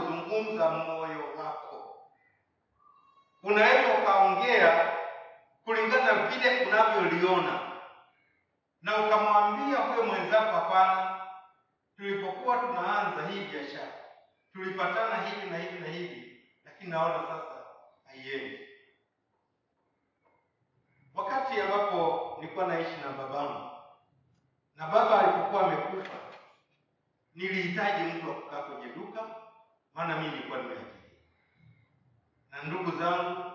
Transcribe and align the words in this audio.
kuzungumza 0.00 0.70
moyo 0.70 1.24
wako, 1.38 1.96
unaweza 3.42 3.94
ukaongea 4.02 4.92
kulingana 5.64 6.12
na 6.12 6.26
vile 6.26 6.64
unavyoliona 6.66 7.60
na 8.82 8.96
ukamwambia 9.06 9.78
huyo 9.78 10.04
mwenzako, 10.04 10.52
hapana, 10.52 11.20
tulipokuwa 11.96 12.58
tunaanza 12.58 13.26
hii 13.28 13.44
biashara 13.44 13.92
tulipatana 14.52 15.16
hivi 15.16 15.50
na 15.50 15.58
hivi 15.58 15.78
na 15.78 15.86
hivi, 15.88 16.44
lakini 16.64 16.90
naona 16.90 17.14
sasa 17.28 17.64
haiendi. 18.04 18.68
Wakati 21.14 21.60
ambapo 21.60 22.36
nilikuwa 22.40 22.66
naishi 22.66 22.96
na 23.04 23.08
babangu 23.12 23.70
na 24.76 24.86
baba 24.86 25.18
alipokuwa 25.20 25.66
amekufa, 25.66 26.16
nilihitaji 27.34 28.02
mtu 28.12 28.28
wa 28.28 28.34
kukaa 28.34 28.62
kwenye 28.62 28.86
duka, 28.92 29.20
maana 29.94 30.16
mimi 30.16 30.30
nilikuwa 30.30 30.58
nimeajiri 30.58 30.94
na 32.50 32.62
ndugu 32.62 32.98
zangu 32.98 33.52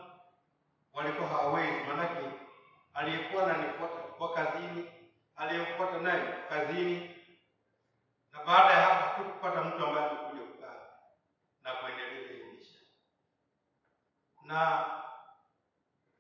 walikuwa 0.94 1.28
hawawezi, 1.30 1.84
maanake 1.88 2.30
aliyekuwa 2.94 3.44
ananifuata 3.44 4.04
alikuwa 4.04 4.34
kazini, 4.34 4.92
aliyemfuata 5.36 5.98
naye 5.98 6.34
kazini, 6.50 7.16
na 8.32 8.44
baada 8.44 8.74
ya 8.74 8.82
hapo 8.82 9.06
hatukupata 9.06 9.64
mtu 9.64 9.86
ambaye 9.86 10.10
amekuja 10.10 10.42
kukaa 10.42 10.76
na 11.64 11.74
kuendeleza 11.74 12.34
biashara. 12.34 12.86
Na 14.44 14.56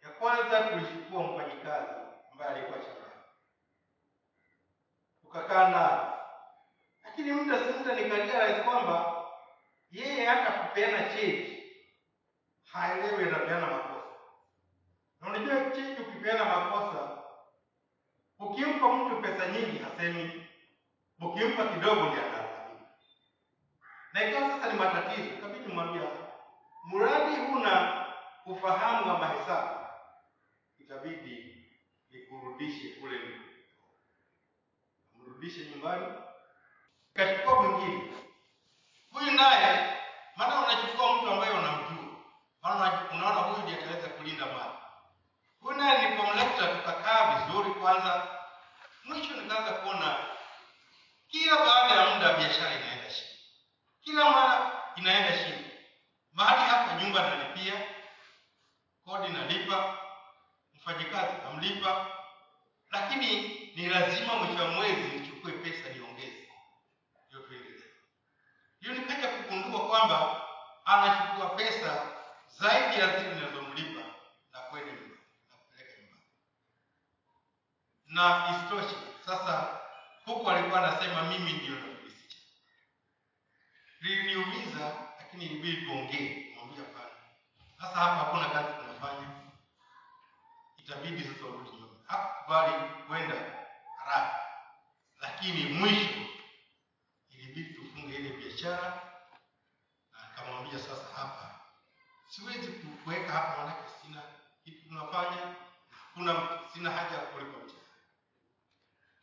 ya 0.03 0.09
kwanza 0.19 0.61
tulichukua 0.63 1.23
mfanyikazi 1.23 1.91
ambaye 2.31 2.51
alikuwa 2.51 2.77
shambani, 2.83 3.21
tukakaa 5.21 5.69
naye, 5.69 5.99
lakini 7.03 7.31
muda 7.31 7.57
si 7.59 7.73
muda 7.79 7.95
nikarealize 7.95 8.61
kwamba 8.63 9.18
hata 10.85 10.97
kupeana 10.97 11.13
cheti 11.15 11.63
haelewi 12.71 13.23
anapeana 13.23 13.67
makosa. 13.67 14.05
Na 15.21 15.27
unajua 15.27 15.71
cheti 15.75 16.01
ukipeana 16.01 16.45
makosa, 16.45 17.23
ukimpa 18.39 18.93
mtu 18.93 19.21
pesa 19.21 19.47
nyingi 19.47 19.77
hasemi, 19.77 20.47
ukimpa 21.21 21.67
kidogo 21.67 22.01
ndiye 22.05 22.23
analalamika. 22.25 22.89
Na 24.13 24.29
ikawa 24.29 24.49
sasa 24.49 24.73
ni 24.73 24.79
matatizo, 24.79 25.27
ikabidi 25.27 25.73
mwambia, 25.73 26.09
mradi 26.85 27.35
huna 27.35 28.05
ufahamu 28.45 29.07
wa 29.09 29.19
mahesabu, 29.19 29.79
itabidi 30.77 31.65
nikurudishe 32.09 32.89
kule 32.89 33.17
nilipo, 33.19 33.43
mrudishe 35.13 35.65
nyumbani. 35.65 36.05
Kachukua 37.13 37.61
mwingine 37.61 38.13
huyu 39.11 39.31
naye, 39.31 39.98
maana 40.39 40.59
unachukua 40.59 41.13
mtu 41.15 41.31
ambaye 41.31 41.51
unamjua, 41.53 42.05
maana 42.61 43.09
unaona 43.11 43.41
huyu 43.41 43.63
ndiye 43.63 43.77
ataweza 43.79 44.07
kulinda 44.07 44.45
mali. 44.45 44.73
Huyu 45.59 45.77
naye 45.77 46.01
nilipomleta, 46.09 46.67
tukakaa 46.75 47.35
vizuri 47.45 47.71
kwanza, 47.71 48.27
mwisho 49.03 49.33
nikaanza 49.33 49.71
kuona 49.73 50.17
kila 51.27 51.55
baada 51.57 51.95
ya 51.95 52.15
muda 52.15 52.33
biashara 52.33 52.75
inaenda 52.75 53.09
chini, 53.13 53.29
kila 54.01 54.29
mara 54.31 54.71
inaenda 54.95 55.37
chini. 55.37 55.65
Mahali 56.33 56.61
hapa 56.69 56.93
nyumba 57.03 57.29
nalipia, 57.29 57.73
kodi 59.05 59.27
nalipa, 59.33 59.97
mfanyikazi 60.73 61.33
namlipa, 61.43 62.07
lakini 62.91 63.39
ni 63.75 63.89
lazima 63.89 64.35
mwisho 64.35 64.63
wa 64.63 64.67
mwezi 64.71 65.01
nichukue 65.01 65.51
pesa 65.51 65.89
niongeze, 65.89 66.49
ndio 67.27 67.39
tuendelee. 67.41 67.83
Ndio 68.81 68.93
nikaja 68.93 69.27
kugundua 69.27 69.87
kwamba 69.87 70.41
anachukua 70.85 71.49
pesa 71.49 72.05
zaidi 72.47 72.99
ya 72.99 73.17
zile 73.19 73.35
ninazomlipa 73.35 74.01
na 74.53 74.59
kwenda 74.59 74.91
nyumbani 74.91 75.19
na 75.51 75.57
kupeleka 75.57 76.01
nyumbani, 76.01 76.23
na 78.05 78.49
isitoshe 78.57 78.95
sasa 79.25 79.79
huku 80.25 80.49
alikuwa 80.51 80.79
anasema 80.87 81.23
mimi 81.23 81.53
ndio 81.53 81.75
nafilisisha. 81.75 82.37
Liliniumiza, 84.01 84.93
lakini 85.19 85.45
ilibidi 85.45 85.85
tuongee, 85.85 86.53
mwambie 86.55 86.77
hapana, 86.85 87.15
sasa 87.81 87.95
hapa 87.99 88.15
hakuna 88.15 88.49
kazi 88.49 88.67
tunafanya, 88.79 89.27
itabidi 90.77 91.23
sasa 91.23 91.45
urudi 91.45 91.69
nyumbani. 91.69 91.99
Hakukubali 92.07 92.73
kwenda 93.07 93.35
haraka, 93.97 94.39
lakini 95.21 95.63
mwisho 95.73 96.19
ilibidi 97.29 97.73
tufunge 97.73 98.15
ile 98.15 98.29
biashara, 98.29 99.01
na 100.13 100.19
akamwambia 100.23 100.79
sasa, 100.79 101.05
hapa 101.15 101.59
siwezi 102.29 102.67
kuweka 102.71 103.31
hapa, 103.31 103.57
maanake 103.57 103.89
sina 104.01 104.21
kitu 104.63 104.87
tunafanya, 104.87 105.55
kuna 106.13 106.49
sina 106.73 106.91
haja 106.91 107.15
ya 107.15 107.21
kulipa 107.25 107.57
mshahara. 107.57 107.85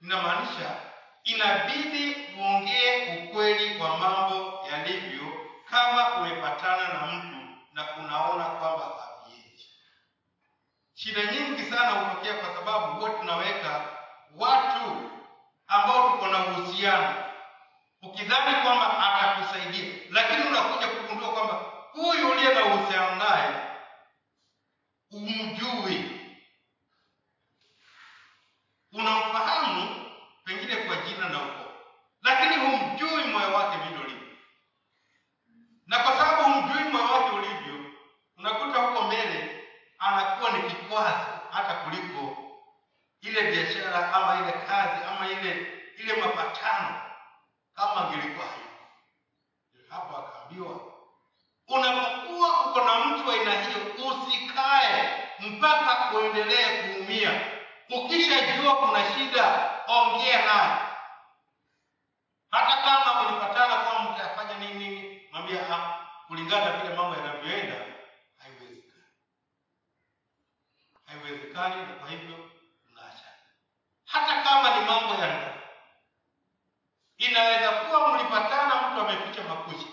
Inamaanisha 0.02 0.80
inabidi 1.24 2.16
uongee 2.38 3.24
ukweli 3.24 3.80
wa 3.82 3.96
mambo 3.98 4.66
yalivyo, 4.70 5.50
kama 5.70 6.14
umepatana 6.14 6.88
na 6.92 7.06
mtu 7.06 7.56
na 7.72 7.96
unaona 7.96 8.44
kwamba 8.44 8.84
haviendi. 8.84 9.66
Shida 10.94 11.32
nyingi 11.32 11.62
sana 11.70 11.90
hutokea 11.90 12.34
kwa 12.34 12.54
sababu 12.54 12.92
huwa 12.92 13.10
tunaweka 13.10 13.84
watu 14.36 15.10
ambao 15.66 16.18
uhusiano, 16.76 17.14
ukidhani 18.02 18.62
kwamba 18.62 18.98
atakusaidia, 19.14 19.94
lakini 20.10 20.42
unakuja 20.48 20.88
kugundua 20.88 21.32
kwamba 21.32 21.54
huyu 21.92 22.30
uliye 22.30 22.54
na 22.54 22.64
uhusiano 22.64 23.14
naye 23.16 23.54
umjui, 25.10 26.20
unamfahamu 28.92 30.04
pengine 30.44 30.76
kwa 30.76 30.96
jina 30.96 31.28
na 31.28 31.38
ukoo, 31.38 31.72
lakini 32.22 32.56
humjui 32.56 33.24
moyo 33.24 33.54
wake 33.54 33.76
vile 33.78 34.04
ulivyo. 34.04 34.36
Na 35.86 35.98
kwa 35.98 36.16
sababu 36.16 36.42
humjui 36.42 36.84
moyo 36.84 37.04
wake 37.12 37.30
ulivyo, 37.36 37.90
unakuta 38.36 38.78
huko 38.80 39.02
mbele 39.02 39.64
anakuwa 39.98 40.50
ni 40.50 40.70
kikwazo 40.70 41.26
hata 41.52 41.74
kuliko 41.74 42.36
ile 43.20 43.42
biashara 43.42 44.14
ama 44.14 44.40
ile 44.42 44.52
kazi 44.52 45.04
ama 45.04 45.28
ile 45.30 45.72
ile 45.98 46.12
mapatano 46.16 47.02
kama 47.74 47.96
angelikuwa 48.08 48.46
hayuko. 48.46 48.66
Hapo 49.90 50.16
akaambiwa, 50.16 50.80
unapokuwa 51.68 52.66
uko 52.66 52.80
na 52.84 53.04
mtu 53.04 53.28
wa 53.28 53.34
aina 53.34 53.62
hiyo, 53.62 53.78
usikae 54.08 55.18
mpaka 55.40 56.10
uendelee 56.16 56.82
kuumia. 56.94 57.40
Ukishajua 57.90 58.76
kuna 58.76 59.12
shida, 59.14 59.70
ongea 59.88 60.44
naye. 60.46 60.76
Hata 62.50 62.76
kama 62.82 63.22
mlipatana 63.22 63.76
kwamba 63.76 64.10
mtafanya 64.12 64.58
nini 64.58 64.88
nini, 64.88 65.22
mwambie 65.32 65.60
ah, 65.60 66.06
kulingana 66.26 66.64
na 66.64 66.72
vile 66.72 66.94
mambo 66.94 67.16
yanavyoenda, 67.16 67.74
haiwezekani, 68.38 69.06
haiwezekani, 71.06 71.76
na 71.86 71.94
kwa 71.94 72.08
hivyo 72.10 72.50
tunaacha. 72.86 73.24
Hata 74.04 74.42
kama 74.42 74.76
ni 74.76 74.84
mambo 74.86 75.14
ya 75.14 75.26
ndoa, 75.36 75.52
inaweza 77.18 77.72
kuwa 77.72 78.08
mlipatana, 78.12 78.74
mtu 78.90 79.00
ameficha 79.00 79.42
makucha, 79.42 79.86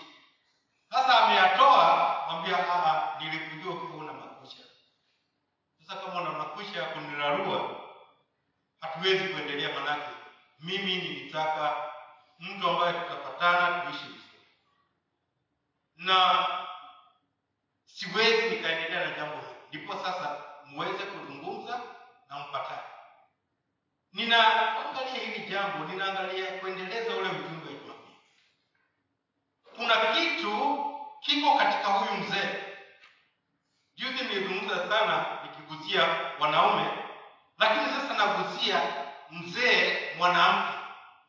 sasa 0.90 1.20
ameyatoa, 1.20 2.16
mwambia 2.30 2.58
ah, 2.74 2.86
ah, 2.86 3.20
nilikujua 3.20 3.74
ukiwa 3.74 3.98
una 3.98 4.12
makucha. 4.12 4.62
Sasa 5.86 6.00
kama 6.00 6.20
una 6.20 6.30
makucha 6.30 6.78
ya 6.82 6.84
kunirarua, 6.88 7.80
hatuwezi 8.80 9.28
kuendelea, 9.28 9.80
manake 9.80 10.08
mimi 10.60 10.96
nilitaka 10.96 11.76
mtu 12.40 12.68
ambaye 12.70 12.92
tutapatana 12.92 13.80
tuishi 13.80 14.04
vizuri, 14.04 14.20
na 15.96 16.46
siwezi 17.86 18.50
nikaendelea 18.50 19.08
na 19.08 19.16
jambo 19.16 19.36
hili 19.36 19.54
ndipo 19.68 19.92
sasa 19.94 20.36
muweze 20.64 21.04
kuzungumza 21.04 21.80
na 22.28 22.38
mpatane 22.38 22.80
ninaangalia 24.12 25.14
hili 25.24 25.48
jambo 25.50 25.84
ninaangalia 25.84 26.46
kuendeleza 26.46 27.16
ule 27.16 27.28
ujumbe 27.28 27.66
wa 27.66 27.72
jumapili 27.72 28.16
kuna 29.76 29.96
kitu 29.96 30.84
kiko 31.20 31.58
katika 31.58 31.88
huyu 31.88 32.12
mzee 32.20 32.48
juzi 33.96 34.24
nilizungumza 34.24 34.88
sana 34.88 35.26
nikigusia 35.42 36.08
wanaume 36.40 36.86
lakini 37.58 37.84
sasa 37.86 38.14
nagusia 38.14 38.80
mzee 39.30 40.14
mwanamke 40.18 40.74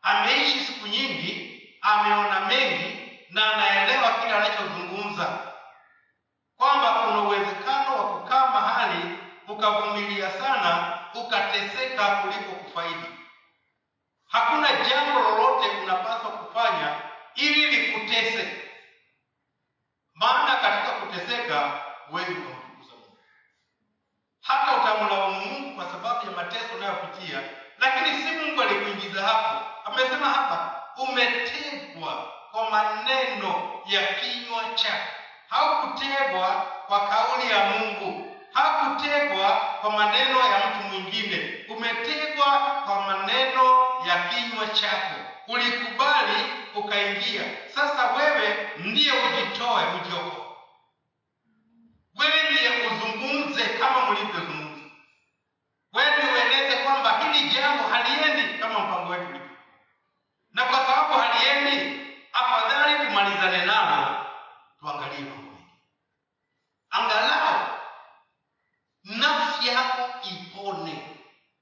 ameishi 0.01 0.59
siku 0.59 0.87
nyingi 0.87 1.61
ameona 1.81 2.39
mengi 2.39 3.01
na 3.29 3.53
anaelewa 3.53 4.11
kile 4.13 4.33
anachozungumza 4.33 5.53
kwamba 6.57 6.93
kuna 6.93 7.21
uwezekano 7.21 7.95
wa 7.97 8.19
kukaa 8.19 8.47
mahali 8.47 9.17
ukavumilia 9.47 10.31
sana 10.31 10.99
ukateseka 11.85 12.15
kuliko 12.21 12.51
kufaidi. 12.51 13.05
Hakuna 14.27 14.67
jambo 14.73 15.19
lolote 15.19 15.69
unapaswa 15.83 16.31
kufanya 16.31 17.01
ili 17.35 17.65
likutese. 17.65 18.61
Maana 20.13 20.55
katika 20.55 20.91
kuteseka 20.91 21.83
wewe 22.11 22.27
unamtukuza 22.27 22.95
mungu. 22.95 23.17
Hata 24.41 24.75
utamlaumu 24.77 25.41
mungu 25.45 25.75
kwa 25.75 25.85
sababu 25.91 26.25
ya 26.25 26.31
mateso 26.31 26.75
unayopitia 26.77 27.41
lakini 27.77 28.23
si 28.23 28.31
mungu 28.31 28.61
alikuingiza 28.61 29.21
hapo. 29.27 29.65
Amesema 29.85 30.29
hapa 30.29 30.83
umetegwa 30.97 32.33
kwa 32.51 32.69
maneno 32.69 33.81
ya 33.85 34.13
kinywa 34.13 34.63
chako. 34.75 35.13
Haukutegwa 35.49 36.47
kwa 36.87 37.07
kauli 37.07 37.51
ya 37.51 37.65
mungu 37.65 38.34
hakutegwa 38.55 39.51
kwa 39.81 39.91
maneno 39.91 40.39
ya 40.39 40.57
mtu 40.67 40.87
mwingine. 40.87 41.65
Umetegwa 41.69 42.45
kwa 42.85 43.01
maneno 43.01 43.85
ya 44.07 44.29
kinywa 44.29 44.67
chako. 44.67 45.15
Ulikubali 45.47 46.43
ukaingia. 46.75 47.43
Sasa 47.75 48.11
wewe 48.13 48.69
ndiye 48.77 49.11
ujitoe 49.11 49.83
ujiokoe. 49.95 50.45
Wewe 52.15 52.51
ndiye 52.51 52.87
uzungumze 52.87 53.63
kama 53.63 54.11
mlivyozungumza. 54.11 54.81
Wewe 55.93 56.11
ndiye 56.17 56.33
ueleze 56.33 56.77
kwamba 56.83 57.19
hili 57.19 57.49
jambo 57.49 57.83
haliendi 57.83 58.57
kama 58.59 58.79
mpango 58.79 59.11
wetu 59.11 59.25
ulivyo. 59.29 59.49
Na 60.53 60.65
kwa 60.65 60.85
sababu 60.85 61.13
haliendi 61.13 62.01
afadhali 62.33 63.05
tumalizane 63.07 63.65
nalo 63.65 64.25
tuangalie 64.79 65.19
mambo 65.19 65.51
mengi 65.51 65.65
angalau 66.89 67.67
nafsi 69.03 69.67
yako 69.67 70.09
ipone 70.29 71.17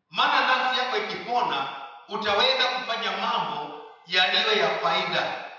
maana 0.09 0.47
nafsi 0.47 0.79
yako 0.79 0.97
ikipona 0.97 1.67
utaweza 2.09 2.67
kufanya 2.67 3.17
mambo 3.17 3.81
yaliyo 4.07 4.53
ya 4.53 4.79
faida. 4.79 5.49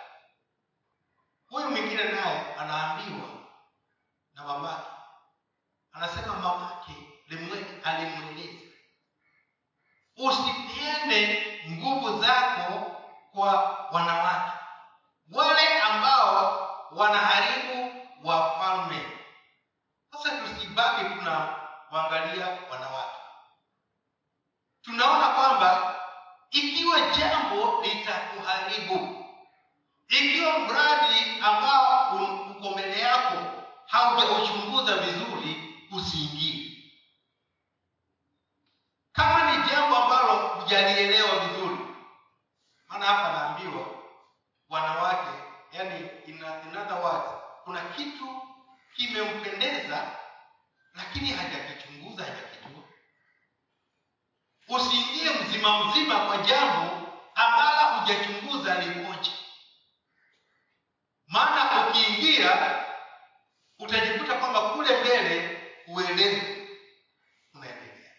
Huyu 1.49 1.70
mwingine 1.70 2.05
naye 2.05 2.55
anaambiwa 2.55 3.29
na 4.35 4.44
mamake 4.44 4.87
anasema 5.93 6.35
mamake 6.37 6.93
alimweleza 7.85 8.64
usipeane 10.17 11.44
nguvu 11.70 12.20
zako 12.23 12.90
kwa 13.32 13.52
wanawake. 13.93 14.52
Wale 15.32 15.79
ambao 15.81 16.61
wanaharibu 16.93 17.94
wafalme 18.25 19.06
sasa 20.12 20.31
tusibaki 20.31 21.05
tuna 21.05 21.56
waangalia 21.90 22.47
wanawake 22.70 23.17
tunaona 24.82 25.29
kwamba 25.29 26.00
ikiwa 26.50 27.00
jambo 27.00 27.82
litakuharibu 27.82 29.25
ikiwa 30.19 30.58
mradi 30.58 31.40
ambao 31.43 32.16
uko 32.50 32.70
mbele 32.70 33.00
yako 33.00 33.37
haujauchunguza 33.87 34.96
vizuri 34.96 35.78
usiingie. 35.93 36.70
Kama 39.12 39.50
ni 39.56 39.70
jambo 39.70 39.96
ambalo 39.96 40.37
hujalielewa 40.49 41.38
vizuri 41.38 41.76
maana 42.88 43.06
hapa 43.06 43.32
naambiwa 43.32 43.87
wanawake 44.69 45.31
yani 45.72 46.08
in, 46.26 46.44
another 46.44 46.99
words 47.02 47.31
kuna 47.64 47.81
kitu 47.81 48.43
kimempendeza 48.96 50.11
lakini 50.94 51.31
hajakichunguza 51.31 52.25
hajakijua. 52.25 52.82
Usiingie 54.69 55.31
mzima 55.31 55.84
mzima 55.84 56.20
kwa 56.26 56.37
jambo 56.37 57.08
ambalo 57.34 58.00
hujachunguza 58.00 58.75
likoje 58.75 59.32
maana 61.26 61.87
ukiingia 61.88 62.84
utajikuta 63.78 64.34
kwamba 64.34 64.61
kule 64.61 65.00
mbele 65.00 65.61
uelewi 65.87 66.69
unaendelea 67.54 68.12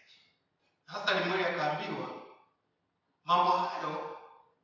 sasa 0.86 1.14
limweli 1.14 1.44
akaambiwa 1.44 2.08
mambo 3.24 3.50
hayo 3.50 4.18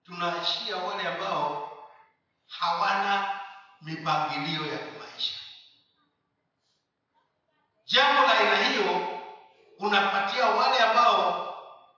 tunaashia 0.05 0.77
wale 0.77 1.09
ambao 1.09 1.69
hawana 2.49 3.41
mipangilio 3.83 4.73
ya 4.73 4.79
kimaisha 4.79 5.39
jambo 7.85 8.23
la 8.23 8.39
aina 8.39 8.57
hiyo 8.57 9.19
unapatia 9.79 10.47
wale 10.47 10.79
ambao 10.79 11.49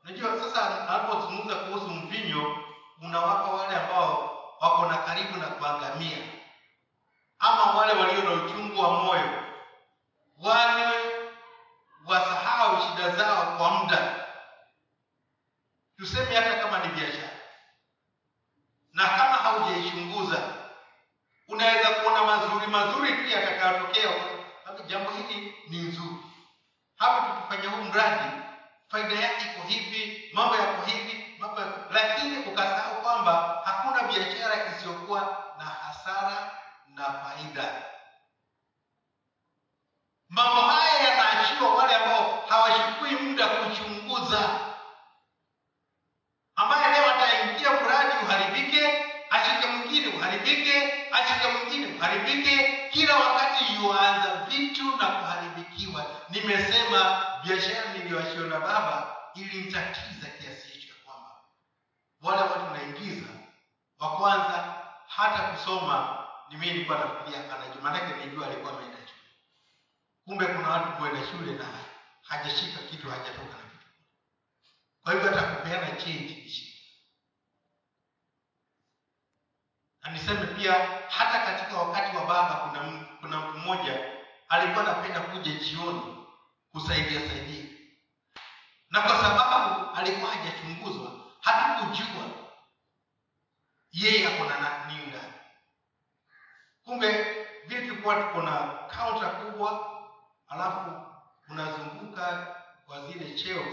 unajua 0.05 0.41
sasa 0.41 0.89
anapozungumza 0.89 1.55
kuhusu 1.55 1.87
mvinyo 1.89 2.65
unawapa 3.03 3.51
wale 3.51 3.77
ambao 3.77 4.31
wako 4.61 4.87
na 4.87 4.99
karibu 4.99 5.37
na 5.39 5.47
kuangamia 5.47 6.19
ama 7.39 7.65
wale 7.71 7.93
walio 7.93 8.23
na 8.23 8.31
uchungu 8.33 8.83
wa 8.83 8.91
moyo 8.91 9.43
wanywe 10.39 10.95
wasahau 12.07 12.83
shida 12.83 13.11
zao 13.17 13.57
kwa 13.59 13.71
muda 13.71 14.27
tuseme 15.97 16.35
hata 16.35 16.55
kama 16.59 16.79
ni 16.79 16.89
biashara 16.93 17.31
na 18.93 19.05
kama 19.09 19.35
haujaichunguza 19.37 20.43
unaweza 21.49 21.91
kuona 21.91 22.25
mazuri 22.25 22.67
mazuri 22.67 23.13
tu 23.13 23.29
yatakayotokea 23.29 24.11
jambo 25.35 25.53
ni 25.69 25.79
nzuri. 25.79 26.17
Hapa 26.97 27.27
tukifanya 27.27 27.77
huu 27.77 27.83
mradi 27.85 28.31
faida 28.89 29.15
yake 29.15 29.45
iko 29.45 29.69
hivi 29.69 30.31
mambo 30.35 30.57
yako 30.57 30.83
hivi 30.87 31.37
mambo 31.39 31.61
yako 31.61 31.81
lakini 31.91 32.39
ukasahau 32.39 33.03
kwamba 33.03 33.63
hakuna 33.65 34.03
biashara 34.03 34.77
isiyokuwa 34.77 35.45
na 35.59 35.65
hasara 35.65 36.51
na 36.89 37.05
faida. 37.05 37.83
Mambo 40.29 40.61
haya 40.63 41.09
yanaachiwa 41.09 41.75
wale 41.75 41.95
ambao 41.95 42.45
hawachukui 42.49 43.11
muda 43.11 43.47
kuchunguza. 43.47 44.61
Ambaye 46.57 46.93
leo 46.93 47.11
ataingia 47.11 47.71
mradi 47.73 48.25
uharibike 48.27 49.05
ashike 49.31 49.67
mwingine 49.67 50.09
uharibike 50.17 50.93
ashike 51.13 51.49
mwingine 51.49 51.97
uharibike 51.99 52.89
kila 52.93 53.17
wakati 53.17 53.65
yuanza 53.75 54.34
vitu 54.75 54.97
na 54.97 55.07
kuharibikiwa 55.07 56.07
nimesema 56.29 57.27
biashara 57.45 57.93
niliyoachiwa 57.93 58.47
na 58.49 58.61
baba 58.61 59.17
ilimtatiza 59.35 60.27
kiasi 60.27 60.69
hicho 60.69 60.89
ya 60.89 61.05
kwamba 61.05 61.31
wale 62.23 62.43
watu 62.43 62.75
naingiza 62.75 63.29
wa 63.99 64.17
kwanza 64.17 64.83
hata 65.07 65.39
kusoma 65.43 66.27
ni 66.51 66.57
mimi 66.57 66.73
nilikuwa 66.73 66.99
nafikiria 66.99 67.55
anajua 67.55 67.83
maanake 67.83 68.27
nijua 68.27 68.47
alikuwa 68.47 68.73
ameenda 68.73 68.97
shule. 68.99 69.21
Kumbe 70.25 70.47
kuna 70.47 70.69
watu 70.69 70.93
kuenda 70.93 71.27
shule 71.27 71.53
na 71.53 71.65
hajashika 72.23 72.79
kitu 72.91 73.11
hajatoka 73.11 73.57
na 73.57 73.71
kitu. 73.71 73.87
Kwa 75.03 75.13
hivyo 75.13 75.31
hata 75.31 75.43
kupeana 75.43 75.87
change 75.91 76.19
ni 76.19 76.75
na 80.03 80.11
niseme 80.11 80.47
pia 80.47 80.73
hata 81.09 81.39
katika 81.47 81.79
wakati 81.79 82.17
wa 82.17 82.27
baba 82.27 82.55
kuna 82.55 83.05
kuna 83.21 83.41
mtu 83.41 83.59
mmoja 83.59 84.04
alikuwa 84.55 84.85
anapenda 84.85 85.21
kuja 85.21 85.53
jioni 85.53 86.27
kusaidia 86.73 87.21
saidia. 87.31 87.65
Na 88.91 89.01
kwa 89.03 89.11
sababu 89.23 89.91
alikuwa 89.97 90.31
hajachunguzwa 90.31 91.13
hatukujua 91.41 92.31
yeye 93.93 94.27
ako 94.29 94.45
na 94.45 94.87
nini 94.87 95.07
ndani 95.07 95.33
kumbe 96.85 97.13
vile 97.67 97.81
tulikuwa 97.89 98.15
tuko 98.23 98.43
na 98.43 98.57
kaunta 98.97 99.29
kubwa 99.29 99.91
alafu 100.49 101.07
unazunguka 101.49 102.57
kwa 102.87 103.07
zile 103.07 103.35
cheo 103.35 103.65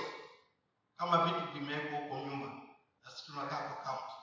kama 0.97 1.17
vitu 1.25 1.51
vimewekwa 1.53 1.99
huko 1.99 2.15
nyuma 2.15 2.61
na 3.03 3.11
sisi 3.11 3.25
tunakaa 3.25 3.57
kwa 3.69 3.83
kaunta 3.83 4.13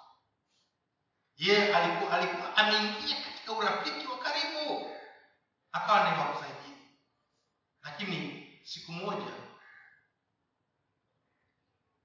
yeye 1.37 1.77
alikuwa 1.77 2.13
alikuwa 2.13 2.57
ameingia 2.57 3.17
katika 3.25 3.53
urafiki 3.53 4.07
wa 4.07 4.19
karibu. 4.19 4.91
Akawa 5.73 6.11
ni 6.11 6.17
kusaidia 7.97 8.47
siku 8.65 8.93
moja 8.93 9.33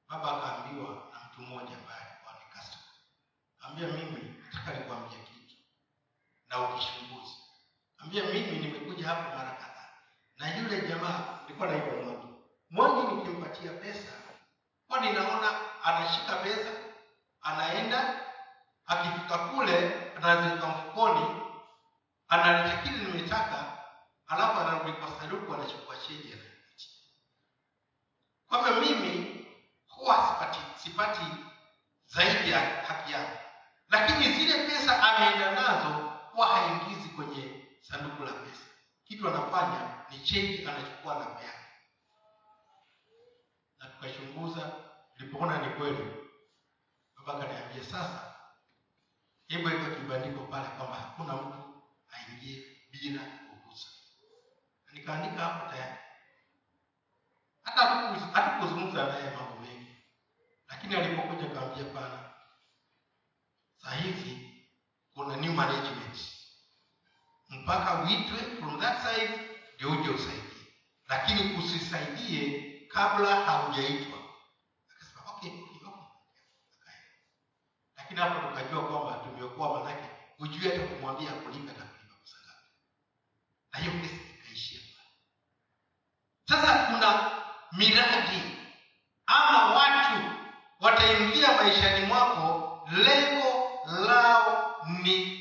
baba 0.09 0.37
akaambiwa 0.37 0.89
na 0.89 1.19
mtu 1.29 1.41
mmoja 1.41 1.77
ambaye 1.77 2.01
alikuwa 2.01 2.33
ni 2.33 2.45
customer. 2.53 2.89
Ambia 3.59 3.87
mimi 3.87 4.35
nataka 4.43 4.79
nikwambie 4.79 5.17
kitu 5.19 5.55
na 6.47 6.59
ukishunguzi 6.59 7.35
ambia 7.97 8.23
mimi 8.23 8.51
nimekuja 8.59 9.07
hapo 9.07 9.37
mara 9.37 9.51
kadhaa. 9.51 9.89
Na 10.37 10.57
yule 10.57 10.81
jamaa 10.87 11.39
nilikuwa 11.43 11.67
naitwa 11.69 11.93
mwangi 12.03 12.27
mwangi 12.69 13.15
nikimpatia 13.15 13.71
pesa 13.71 14.11
kwa 14.87 14.99
ninaona 14.99 15.83
anashika 15.83 16.35
pesa 16.35 16.71
anaenda 17.41 18.19
akifika 18.85 19.37
kule 19.37 20.03
anaziweka 20.15 20.67
mfukoni 20.67 21.41
analeta 22.27 22.77
kile 22.81 22.97
nimetaka 22.97 23.77
alafu 24.27 24.59
anarudi 24.59 24.91
kwa 24.93 25.19
sanduku 25.19 25.53
anachukua 25.53 25.97
chenji 25.97 26.33
ananipatia 26.33 26.89
kwa 28.47 28.57
hivyo 28.57 28.81
mimi 28.81 29.45
huwa 29.87 30.15
sipati 30.27 30.59
sipati 30.83 31.21
zaidi 32.05 32.51
ya 32.51 32.59
haki 32.83 33.11
yangu 33.11 33.37
lakini 33.89 34.33
zile 34.33 34.67
pesa 34.67 35.03
ameenda 35.15 35.51
nazo 35.51 35.89
huwa 36.33 36.47
haingizi 36.47 37.09
kwenye 37.09 37.65
sanduku 37.81 38.23
la 38.23 38.31
pesa 38.33 38.63
kitu 39.03 39.27
anafanya 39.27 40.05
ni 40.09 40.19
chenji 40.19 40.67
anachukua 40.67 41.19
na 41.19 41.25
peana 41.25 41.63
na 43.79 43.87
tukachunguza 43.89 44.71
tulipoona 45.17 45.57
ni 45.67 45.73
kweli 45.73 46.13
baba 47.15 47.33
akaniambia 47.39 47.83
sasa 47.83 48.35
hebu 49.47 49.67
weka 49.67 49.95
kibandiko 49.95 50.45
pale 50.45 50.67
kwamba 50.67 50.95
hakuna 50.95 51.33
mtu 51.33 51.83
aingie 52.13 52.65
bila 52.91 53.21
ruhusa 53.51 53.89
nikaandika 54.91 55.43
hapo 55.45 55.71
tayari 55.71 55.97
hata 57.63 57.81
hatuku- 57.81 58.31
hatukuzungumza 58.33 59.03
naye 59.07 59.35
mambo 59.35 59.59
mengi 59.61 59.95
lakini 60.67 60.95
alipokuja 60.95 61.49
kaambia 61.49 61.85
pana 61.85 62.33
saa 63.77 63.91
hizi 63.95 64.49
kuna 65.13 65.35
new 65.35 65.53
management 65.53 66.17
mpaka 67.49 68.01
uitwe 68.03 68.37
from 68.59 68.81
that 68.81 69.01
side 69.03 69.49
ndio 69.75 69.91
uje 69.91 70.09
usaidie 70.09 70.67
lakini 71.07 71.57
usisaidie 71.57 72.69
kabla 72.93 73.35
haujaitwa 73.45 74.19
akasema 74.91 75.21
okay, 75.31 75.49
okay, 75.51 75.87
okay. 75.87 76.03
Akaenda. 76.81 77.09
lakini 77.97 78.19
hapo 78.19 78.47
tukajua 78.49 78.87
kwamba 78.87 79.13
tumeokoa 79.23 79.79
manake 79.83 80.09
hata 80.83 80.95
kumwambia 80.95 81.29
akulipe 81.31 81.71
na 81.79 81.85
kulipa 81.85 82.15
pesa 82.23 82.37
ngapi 82.45 82.69
na 83.73 83.79
hiyo 83.79 83.91
kesi 84.01 84.15
ikaishia 84.39 84.81
sasa 86.49 86.73
kuna 86.85 87.31
miradi 87.71 88.41
ama 89.25 89.73
watu 89.75 90.31
wataingia 90.79 91.53
maishani 91.61 92.05
mwako 92.05 92.89
lengo 92.91 93.79
lao 94.07 94.75
ni 95.03 95.32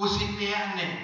usipeane 0.00 0.94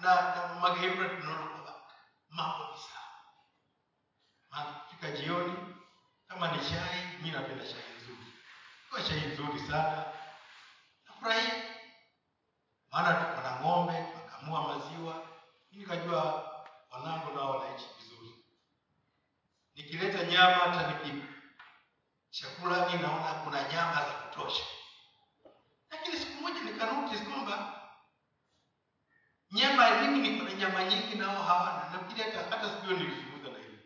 na, 0.00 0.14
na 0.36 0.54
mageirura 0.60 1.08
tunaona 1.08 1.46
kwamba 1.46 1.74
mambo 2.28 2.64
ni 2.72 2.78
sawa 2.80 3.08
maana 4.50 4.80
fika 4.90 5.10
jioni 5.10 5.56
kama 6.28 6.48
ni 6.52 6.58
chai 6.68 7.06
mimi 7.18 7.30
napenda 7.30 7.64
chai 7.64 7.84
nzuri 7.98 8.32
kwa 8.90 9.02
chai 9.02 9.20
nzuri 9.26 9.60
sana 9.60 10.04
nafurahia 11.06 11.62
maana 12.90 13.12
tuko 13.14 13.40
na 13.42 13.60
ng'ombe 13.60 13.92
tunakamua 14.12 14.62
maziwa 14.68 15.26
nikajua 15.72 16.22
wanangu 16.90 17.34
nao 17.36 17.50
wanaishi 17.58 17.86
vizuri 17.98 18.44
nikileta 19.74 20.24
nyama 20.24 20.54
hata 20.54 20.90
niki 21.04 21.22
chakula 22.30 22.86
mimi 22.88 23.02
naona 23.02 23.34
kuna 23.34 23.62
nyama 23.68 23.94
za 23.94 24.12
kutosha 24.12 24.64
lakini 25.90 26.16
siku 26.16 26.42
moja 26.42 26.60
nikanotice 26.60 27.24
kwamba 27.24 27.74
nyama 29.50 30.00
mimi 30.00 30.28
niko 30.28 30.44
na 30.44 30.52
nyama 30.54 30.84
nyingi 30.84 31.14
nao 31.14 31.42
hawana. 31.42 31.90
Nafikiri 31.92 32.30
hata 32.30 32.56
hata 32.56 32.70
sijui 32.80 32.96
nilizungumza 32.98 33.48
na 33.50 33.58
hilo 33.58 33.78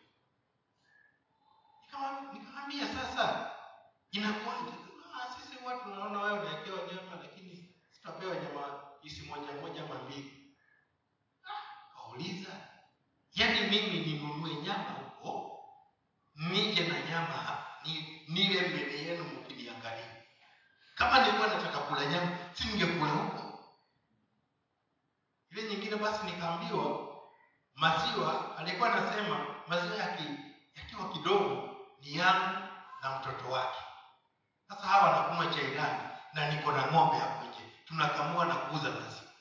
nikamwambia 2.33 2.87
sasa 2.87 3.51
inakuwaje? 4.11 4.73
Ah, 5.15 5.33
sisi 5.35 5.65
watu 5.65 5.83
tunaona 5.85 6.21
wewe 6.21 6.39
unawekewa 6.39 6.79
nyama 6.79 7.23
lakini 7.23 7.75
tutapewa 7.95 8.35
nyama 8.35 8.83
isi 9.03 9.23
moja 9.23 9.53
moja 9.53 9.83
ama 9.85 9.95
mbili. 10.03 10.55
Kauliza 11.97 12.51
yaani 13.35 13.61
mimi 13.61 13.99
ninunue 14.07 14.55
nyama 14.55 14.91
huko 14.91 15.59
nije 16.35 16.89
na 16.89 17.01
nyama 17.11 17.27
hapa 17.27 17.67
ni, 17.85 18.23
nile 18.29 18.61
mbele 18.69 19.03
yenu 19.05 19.25
mkiniangalia 19.25 20.17
kama 20.95 21.19
nilikuwa 21.19 21.49
nataka 21.49 21.79
kula 21.79 22.07
nyama 22.07 22.39
si 22.53 22.65
huko 23.09 23.42
ile 25.93 26.01
basi 26.03 26.27
nikaambiwa 26.27 27.09
maziwa 27.75 28.59
alikuwa 28.59 28.93
anasema 28.93 29.47
maziwa 29.67 29.97
yaki, 29.97 30.25
yakiwa 30.75 31.13
kidogo 31.13 31.77
ni 32.01 32.17
yangu 32.17 32.59
na 33.03 33.19
mtoto 33.19 33.49
wake. 33.51 33.79
Sasa 34.69 34.87
hawa 34.87 35.11
wanakunywa 35.11 35.55
chai 35.55 35.71
gani? 35.75 35.99
Na 36.33 36.51
niko 36.51 36.73
na 36.73 36.83
ng'ombe 36.93 37.19
hapo 37.19 37.45
nje. 37.47 37.73
Tunakamua 37.85 38.45
na 38.45 38.55
kuuza 38.55 38.91
maziwa. 38.91 39.33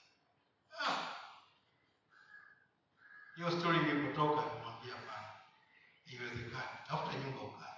Ah. 0.80 0.92
hiyo 3.36 3.52
stori 3.52 3.78
ilipotoka 3.78 4.42
nimwambia 4.56 4.94
bana 4.96 5.30
iwezekani 6.06 6.78
tafuta 6.88 7.18
nyumba 7.18 7.42
ukae. 7.42 7.76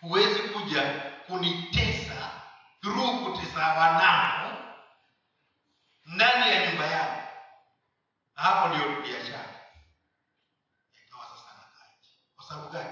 Huwezi 0.00 0.40
kuja 0.40 0.92
kunitesa 1.26 2.30
through 2.82 3.24
kutesa 3.24 3.68
wanao 3.68 4.73
ndani 6.04 6.50
ya 6.52 6.66
nyumba 6.66 6.86
yao, 6.86 7.28
hapo 8.34 8.68
ndio 8.68 9.02
biashara 9.02 9.60
ikawa 11.06 11.24
sasa 11.26 11.54
nakaaji. 11.58 12.08
Kwa 12.36 12.44
sababu 12.46 12.68
gani? 12.68 12.90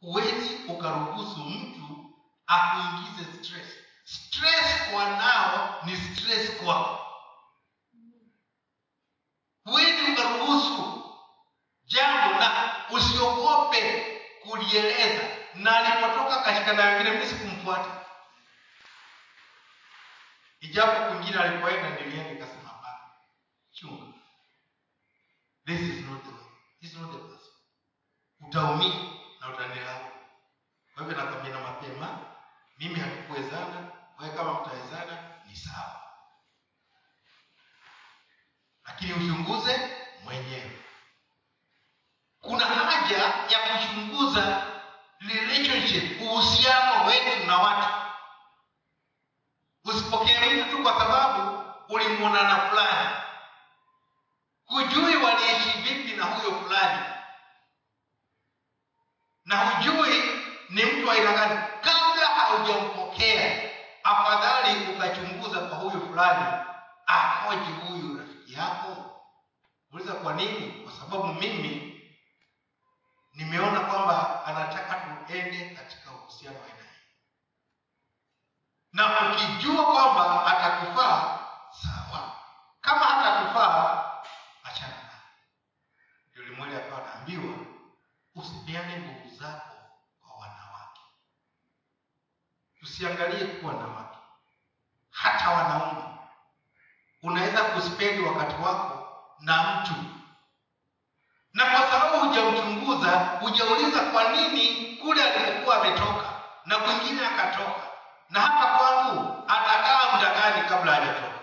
Huwezi 0.00 0.54
ukaruhusu 0.68 1.40
mtu 1.40 2.10
akuingize 2.46 3.24
stress. 3.44 3.68
Stress 4.04 4.90
kwa 4.92 5.04
nao 5.10 5.80
ni 5.84 5.96
stress 5.96 6.50
kwako. 6.64 7.04
Huwezi 9.64 10.12
ukaruhusu 10.12 11.04
jambo 11.84 12.40
na 12.40 12.74
usiogope 12.90 14.04
kulieleza. 14.42 15.22
Na 15.54 15.76
alipotoka 15.76 16.42
kashikana 16.42 16.84
wengine, 16.84 17.10
mimi 17.10 17.26
sikumfuata 17.26 18.04
ijapo 20.60 21.08
kwingine 21.14 21.38
alipoenda 21.38 21.90
nilienda 21.90 22.30
nikasema 22.32 22.68
hapana. 22.68 22.98
Chunga 23.70 24.12
this 25.66 25.80
is 25.80 26.04
not 26.06 26.22
the 26.24 26.30
way. 26.30 26.44
This 26.80 26.92
is 26.92 26.98
not 26.98 27.12
the 27.12 27.18
person. 27.18 27.52
Utaumia 28.40 28.94
na 29.40 29.48
utanilaumu. 29.54 30.10
Kwa 30.94 31.02
hivyo 31.06 31.24
nakwambia 31.24 31.54
na 31.54 31.60
mapema 31.60 32.18
mimi 32.78 32.94
hatukuwezana 33.00 33.92
wewe 34.20 34.36
kama 34.36 34.60
mtawezana 34.60 35.34
ni 35.46 35.56
sawa. 35.56 36.00
Lakini 38.84 39.12
uchunguze 39.12 39.90
mwenyewe. 40.24 40.78
Kuna 42.40 42.64
haja 42.66 43.16
ya 43.48 43.58
kuchunguza 43.78 44.66
relationship 45.20 46.20
uhusiano 46.22 47.06
wetu 47.06 47.46
na 47.46 47.58
watu 47.58 48.07
usipokee 49.88 50.50
mtu 50.50 50.76
tu 50.76 50.82
kwa 50.82 50.98
sababu 50.98 51.64
ulimwona 51.88 52.42
na 52.42 52.56
fulani. 52.56 53.08
Hujui 54.66 55.16
waliishi 55.16 55.78
vipi 55.78 56.16
na 56.16 56.24
huyo 56.24 56.60
fulani. 56.60 57.02
Na 59.44 59.56
hujui 59.56 60.22
ni 60.70 60.84
mtu 60.84 61.10
aina 61.10 61.32
gani. 61.32 61.60
Kabla 61.80 62.26
haujampokea 62.26 63.70
afadhali 64.04 64.92
ukachunguza 64.92 65.60
kwa 65.60 65.78
huyu 65.78 66.06
fulani. 66.06 66.64
Akoje 67.06 67.72
huyu 67.72 68.18
rafiki 68.18 68.54
yako? 68.54 69.20
Uliza 69.92 70.12
kwa 70.12 70.32
nini? 70.32 70.82
Kwa 70.82 70.92
sababu 70.92 71.26
mimi 71.26 72.00
nimeona 73.32 73.80
kwamba 73.80 74.44
anataka 74.46 74.94
tuende 74.94 75.70
katika 75.70 76.10
uhusiano 76.10 76.58
wa 76.58 76.64
aina 76.66 76.76
hii 76.78 76.88
na 78.92 79.32
ukijua 79.32 79.84
kwamba 79.86 80.46
atakufaa 80.46 81.38
sawa 81.82 82.32
kama 82.80 83.04
hatakufaa 83.04 84.12
achana 84.64 84.88
naye 84.92 85.22
ndio 86.32 86.44
limweli 86.44 86.76
akawa 86.76 87.02
anaambiwa 87.04 87.54
usipeane 88.34 88.96
nguvu 88.96 89.36
zako 89.36 89.76
kwa 90.20 90.36
wanawake 90.36 91.00
usiangalie 92.82 93.44
tu 93.46 93.66
wanawake 93.66 94.18
hata 95.10 95.50
wanaume 95.50 96.02
unaweza 97.22 97.64
kuspendi 97.64 98.22
wakati 98.22 98.62
wako 98.62 99.08
na 99.40 99.62
mtu 99.62 99.94
na 101.52 101.64
kwa 101.64 101.90
sababu 101.90 102.28
hujamchunguza 102.28 103.10
hujauliza 103.18 104.00
kwa 104.00 104.24
nini 104.28 104.96
kule 104.96 105.22
alipokuwa 105.32 105.76
ametoka 105.80 106.28
na 106.64 106.78
kwingine 106.78 107.26
akatoka 107.26 107.88
na 108.30 108.40
hapa 108.40 108.78
kwangu 108.78 109.44
atakaa 109.48 110.12
muda 110.16 110.34
gani 110.34 110.68
kabla 110.68 110.94
hajatoka 110.94 111.38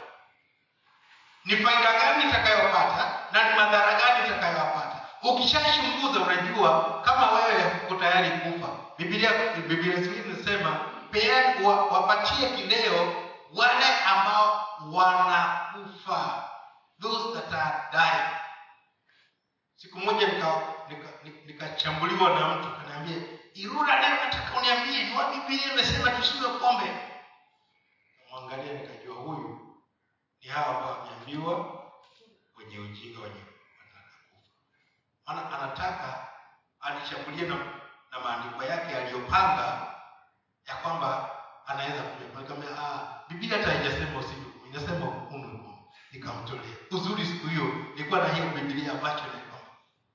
ni 1.46 1.58
faida 1.58 1.94
gani 2.00 2.30
itakayopata 2.30 3.20
na 3.32 3.50
ni 3.50 3.56
madhara 3.56 3.94
gani 4.00 4.28
itakayopata 4.28 5.02
ukishachunguza 5.22 6.20
unajua 6.20 7.02
kama 7.06 7.32
wewe 7.32 7.72
uko 7.84 7.96
tayari 7.96 8.30
kufa 8.40 8.68
biblia 8.98 9.32
biblia 9.56 9.98
hii 9.98 10.22
inasema 10.26 10.80
peani 11.12 11.66
wa, 11.66 11.86
wapatie 11.86 12.50
kileo 12.50 13.26
wale 13.54 14.00
ambao 14.06 14.68
wanakufa 14.92 16.50
those 17.02 17.40
that 17.40 17.54
are 17.54 17.76
dying 17.92 18.36
siku 19.76 20.00
moja 20.00 20.28
nikachambuliwa 21.46 22.30
nika, 22.30 22.38
nika, 22.38 22.38
nika 22.38 22.40
na 22.40 22.56
mtu 22.56 22.68
kaniambia 23.66 23.72
irura 23.72 24.02
leo 24.02 24.24
nataka 24.26 24.58
uniambie 24.60 25.04
ni 25.04 25.16
wapi 25.18 25.40
biblia 25.40 25.74
imesema 25.74 26.12
tusinywe 26.12 26.60
pombe? 26.60 26.92
Mwangalia 28.32 28.74
nikajua 28.74 29.16
huyu 29.16 29.76
ni 30.42 30.50
hawa 30.50 30.68
ambao 30.78 31.00
wameambiwa 31.00 31.84
wenye 32.58 32.80
ujinga 32.80 33.20
wenye 33.20 33.42
maana 35.28 35.60
anataka 35.60 36.28
alishambulia 36.80 37.48
na, 37.48 37.56
na 38.12 38.20
maandiko 38.24 38.64
yake 38.64 38.96
aliyopanga 38.96 39.94
ya 40.68 40.76
kwamba 40.76 41.32
anaweza 41.66 42.02
kunywa 42.04 42.30
pombe. 42.32 42.48
Kama 42.68 42.82
ah 42.82 43.24
biblia 43.30 43.58
hata 43.58 43.70
haijasema 43.72 44.20
usinywe 44.20 44.52
inasema 44.70 45.06
unywe 45.06 45.48
pombe. 45.58 45.72
Nikamtolea. 46.12 46.76
Uzuri 46.92 47.26
siku 47.26 47.48
hiyo 47.48 47.64
nilikuwa 47.66 48.20
na 48.28 48.34
hiyo 48.34 48.50
biblia 48.50 48.92
ambacho 48.92 49.24
ni 49.24 49.30
kwamba 49.42 49.70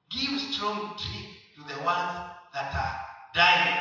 give 0.08 0.38
strong 0.38 0.76
drink 0.96 1.54
to 1.56 1.62
the 1.62 1.74
ones 1.74 2.12
that 2.52 2.74
are 2.74 3.09
dying 3.34 3.80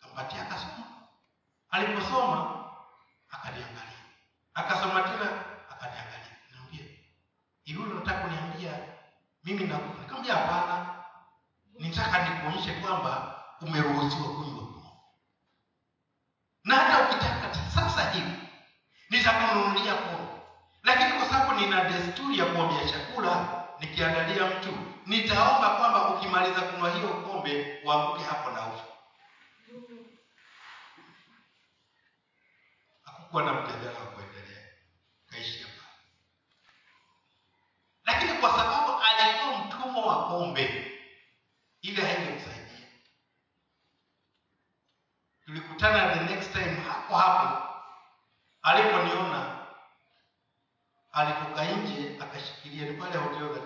kampatia 0.00 0.42
akasoma. 0.42 0.84
Aliposoma 1.70 2.64
akaniangalia 3.30 4.02
akasoma 4.54 5.02
tena 5.02 5.44
akaniangalia 5.70 6.36
naambia 6.52 6.84
hivi 7.64 7.78
unataka 7.78 8.20
kuniambia 8.20 8.78
mimi 9.44 9.64
nakufa 9.64 9.98
nikamwambia 10.02 10.34
hapana. 10.34 10.94
Nitaka 11.78 12.28
nikuonyeshe 12.28 12.72
kwamba 12.72 13.42
umeruhusiwa 13.60 14.28
kunywa 14.34 14.64
pombe. 14.66 14.88
Na 16.64 16.74
hata 16.76 17.04
ukitaka 17.08 17.54
sasa 17.74 18.10
hivi 18.10 18.32
nitakununulia 19.10 19.94
pombe. 19.94 20.32
Lakini 20.82 21.12
kwa 21.12 21.24
sababu 21.28 21.60
nina 21.60 21.84
desturi 21.84 22.38
ya 22.38 22.44
kuombea 22.44 22.88
chakula 22.88 23.57
nikiandalia 23.80 24.46
mtu 24.46 24.78
nitaomba 25.06 25.68
kwamba 25.76 26.08
ukimaliza 26.08 26.60
kunywa 26.60 26.90
hiyo 26.90 27.08
pombe 27.08 27.82
uanguke 27.84 28.24
hapo 28.24 28.50
na 28.50 28.66
ufe. 28.66 28.84
Hakukuwa 33.04 33.42
na 33.42 33.52
mjadala 33.52 33.98
wa 34.00 34.06
kuendelea. 34.06 34.64
Kaishia 35.26 35.66
pale. 35.66 36.04
Lakini 38.04 38.32
kwa 38.32 38.50
sababu 38.50 38.92
alikuwa 39.02 39.58
mtumwa 39.58 40.06
wa 40.06 40.28
pombe 40.28 40.92
ile 41.82 42.02
haingemsaidia. 42.02 42.88
Tulikutana 45.44 46.14
the 46.16 46.34
next 46.34 46.52
time 46.52 46.74
hapo 46.88 47.16
hapo 47.16 47.68
aliponiona 48.62 49.58
alitoka 51.12 51.64
nje 51.64 52.07
akashikilia 52.68 52.90
ni 52.92 52.96
pale 52.96 53.16
hotel 53.16 53.54
za 53.54 53.60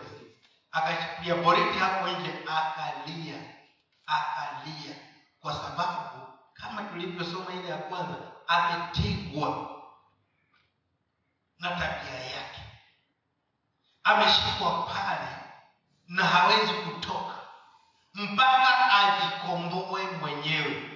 Akachukulia 0.73 1.35
boriti 1.35 1.79
hapo 1.79 2.09
nje 2.09 2.33
akalia 2.47 3.41
akalia. 4.07 4.97
Kwa 5.41 5.53
sababu 5.55 6.27
kama 6.55 6.83
tulivyosoma 6.83 7.53
ile 7.53 7.69
ya 7.69 7.77
kwanza 7.79 8.15
ametegwa 8.47 9.71
na 11.59 11.69
tabia 11.71 12.21
yake. 12.21 12.61
Ameshikwa 14.05 14.83
pale 14.83 15.29
na 16.09 16.25
hawezi 16.25 16.73
kutoka. 16.73 17.35
Mpaka 18.15 18.93
ajikomboe 18.93 20.03
mwenyewe. 20.03 20.89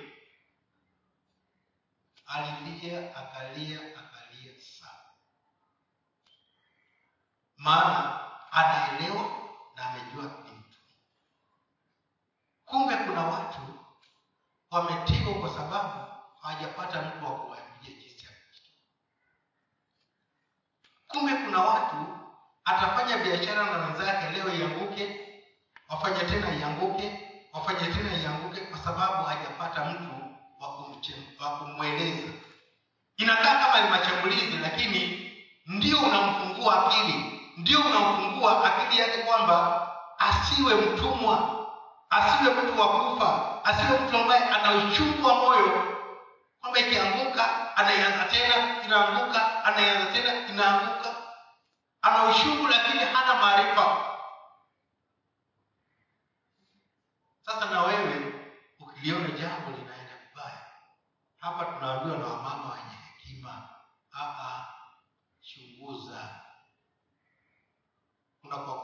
Alilia 2.26 3.16
akalia 3.16 3.80
maana 7.66 7.98
anaelewa 8.50 9.24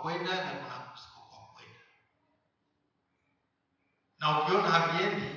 kwenda 0.02 0.44
na 0.44 0.50
kuna 0.50 0.92
msiko 0.94 1.20
kwa 1.30 1.38
kwenda, 1.54 1.80
na 4.18 4.40
ukiona 4.42 4.68
haviendi 4.70 5.31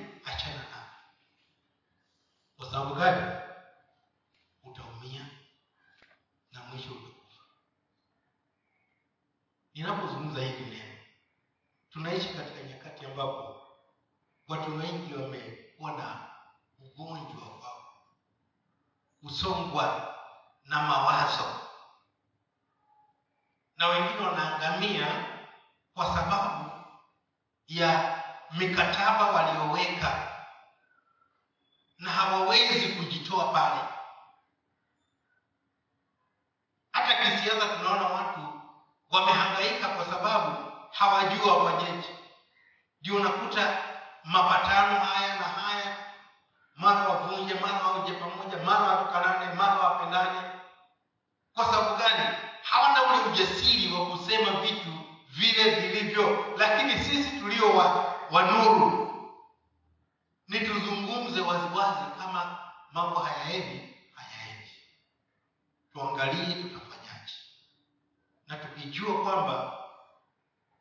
ujasiri 53.36 53.92
wa 53.92 54.06
kusema 54.06 54.60
vitu 54.60 54.92
vile 55.30 55.80
vilivyo 55.80 56.54
lakini 56.58 57.04
sisi 57.04 57.40
tulio 57.40 57.76
wa, 57.76 58.14
wa 58.30 58.42
nuru. 58.42 59.06
Ni 60.48 60.60
tuzungumze 60.60 61.40
waziwazi 61.40 62.10
kama 62.18 62.58
mambo 62.92 63.20
hayaendi 63.20 63.94
hayaendi. 64.14 64.70
Tuangalie 65.92 66.62
tutafanyaje 66.62 67.34
na 68.46 68.56
tukijua 68.56 69.22
kwamba 69.22 69.78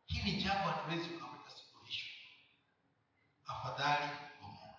hili 0.05 0.31
jambo 0.43 0.69
hatuwezi 0.69 1.09
ukaweka 1.09 1.49
suluhisho 1.49 2.05
afadhali 3.47 4.11
bomoa 4.41 4.75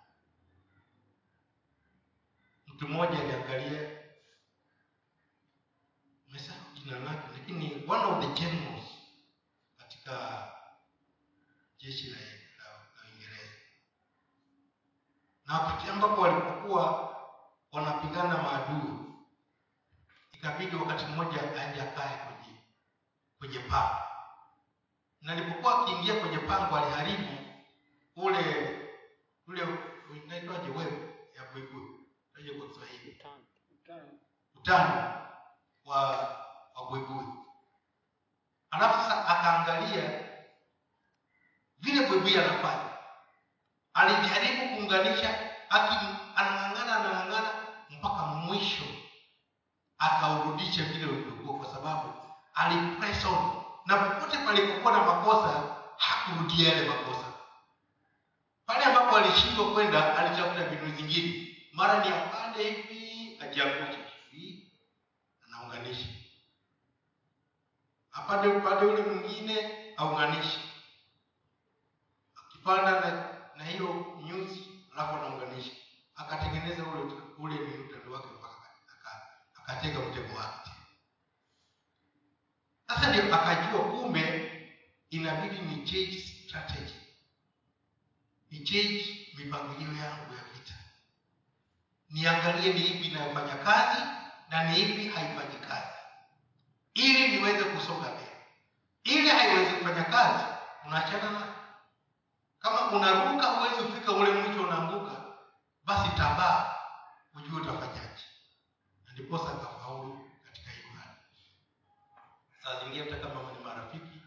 mtu 2.67 2.89
mmoja 2.89 3.19
aliangalia 3.21 3.91
mesahau 6.33 6.61
jina 6.75 6.99
lake 6.99 7.29
lakini 7.33 7.85
one 7.89 8.05
of 8.05 8.21
the 8.21 8.41
generals 8.41 8.85
katika 9.79 10.49
jeshi 11.79 12.11
la, 12.11 12.19
la, 12.19 12.65
la 12.65 13.11
uingereza 13.11 13.53
na 15.47 15.55
wakati 15.61 15.91
ambapo 15.91 16.21
walipokuwa 16.21 17.17
wanapigana 17.73 18.43
maadui 18.43 18.99
ikabidi 20.33 20.77
wakati 20.77 21.05
mmoja 21.05 21.43
aende 21.43 21.83
akae 21.83 22.17
kwenye 22.19 22.59
kwenye 23.39 23.59
pango 23.59 23.97
na 25.21 25.33
alipokuwa 25.33 25.83
akiingia 25.83 26.21
kwenye 26.21 26.39
pango 26.39 26.77
aliharibu 26.77 27.39
ule 28.17 28.81
ule 29.47 29.63
unaitwaje 30.25 30.71
wewe 30.71 31.15
ya 31.37 31.45
buibui 31.53 31.91
aje 32.39 32.51
kwa 32.51 32.69
kiswahili 32.69 33.23
utano 34.67 35.15
wa 35.85 36.01
wa 36.75 36.83
alafu 38.71 39.01
sasa 39.01 39.27
akaangalia 39.29 40.21
vile 41.79 42.07
buibui 42.07 42.39
anafanya. 42.39 42.91
Alijaribu 43.95 44.69
kuunganisha 44.77 45.39
anang'ang'ana 46.37 46.97
anang'ang'ana 46.97 47.51
mpaka 47.91 48.23
mwisho 48.27 48.85
akaurudisha 49.99 50.83
vile 50.85 51.07
ulivyokuwa 51.07 51.59
kwa 51.59 51.75
sababu 51.75 52.13
alipress 52.55 53.25
on. 53.25 53.63
Na 53.87 53.97
popote 53.97 54.39
palipokuwa 54.39 54.93
na 54.93 54.99
makosa 55.05 55.77
hakurudia 55.99 56.69
yale 56.73 56.89
makosa. 56.89 57.27
Pale 58.67 58.85
ambapo 58.85 59.17
alishindwa 59.17 59.73
kwenda 59.73 60.19
alitafuta 60.19 60.67
mbinu 60.67 60.97
zingine. 60.97 61.57
Mara 61.73 62.05
ni 62.05 62.09
apande 62.13 62.63
hivi 62.71 63.39
ajiangushe 63.43 64.06
anaunganisha 65.87 66.09
apande 68.13 68.49
upande 68.49 68.87
ule 68.87 69.03
mwingine 69.03 69.73
aunganishe 69.97 70.61
akipanda 72.37 72.91
na, 73.01 73.39
na 73.57 73.65
hiyo 73.65 74.19
nyuzi 74.25 74.69
alafu 74.95 75.17
anaunganisha. 75.17 75.71
Akatengeneza 76.17 76.83
ule 76.85 77.13
ule 77.39 77.55
ni 77.55 77.79
utando 77.85 78.13
wake 78.13 78.27
mpaka 78.39 78.57
akatega 79.55 80.01
mtego 80.01 80.35
wake 80.39 80.71
sasa 82.89 83.09
ndio 83.11 83.35
akajua 83.35 83.81
kumbe 83.91 84.53
inabidi 85.11 85.59
ni 85.63 85.87
change 85.87 86.21
strategy. 86.21 86.95
Ni 88.51 88.59
change 88.61 89.29
mipangilio 89.39 90.03
yangu 90.03 90.35
ya 90.35 90.45
vita. 90.55 90.75
Niangalie 92.11 92.73
ni 92.73 92.81
ipi 92.87 93.09
inayofanya 93.09 93.55
kazi 93.57 94.03
na 94.49 94.65
ni 94.65 94.81
ipi 94.83 95.09
haifanyi 95.09 95.57
kazi. 95.69 95.97
Ili 96.95 97.29
niweze 97.37 97.65
kusonga 97.65 98.09
mbele. 98.11 98.37
Ili 99.05 99.29
haiwezi 99.29 99.75
kufanya 99.75 100.05
kazi 100.05 100.45
unaachana 100.87 101.31
nayo. 101.31 101.55
Kama 102.59 102.91
unaruka 102.91 103.47
huwezi 103.47 103.83
kufika 103.83 104.13
ule 104.13 104.31
mwisho 104.33 104.63
unaanguka 104.63 105.13
basi 105.85 106.09
tabaa 106.17 106.75
ujue 107.35 107.61
utafanyaje. 107.61 108.25
Na 109.07 109.13
ndiposa 109.13 109.53
akafaulu 109.53 110.31
katika 110.45 110.71
imani 110.73 111.17
saa 112.63 112.85
zingine 112.85 113.11
hata 113.11 113.27
kama 113.29 113.53
ni 113.53 113.59
marafiki 113.65 114.21